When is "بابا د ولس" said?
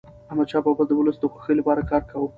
0.65-1.17